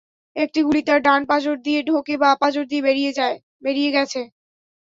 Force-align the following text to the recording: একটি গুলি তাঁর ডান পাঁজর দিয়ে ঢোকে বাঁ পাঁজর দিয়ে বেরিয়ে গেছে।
একটি 0.35 0.59
গুলি 0.63 0.81
তাঁর 0.87 0.99
ডান 1.03 1.21
পাঁজর 1.29 1.55
দিয়ে 1.65 1.79
ঢোকে 1.87 2.13
বাঁ 2.21 2.33
পাঁজর 2.41 2.63
দিয়ে 2.71 2.83
বেরিয়ে 2.85 3.91
গেছে। 3.97 4.21